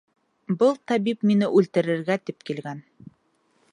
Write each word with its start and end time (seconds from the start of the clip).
—Был 0.61 0.71
табип 0.91 1.27
мине 1.31 1.49
үлтерергә 1.59 2.17
тип 2.31 2.43
килгән. 2.49 2.81